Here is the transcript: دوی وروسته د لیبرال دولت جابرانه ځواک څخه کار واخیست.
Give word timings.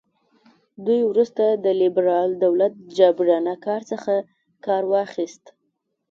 دوی 0.85 1.01
وروسته 1.11 1.43
د 1.65 1.65
لیبرال 1.81 2.29
دولت 2.43 2.73
جابرانه 2.97 3.53
ځواک 3.63 3.81
څخه 3.91 4.13
کار 4.65 4.83
واخیست. 4.93 5.43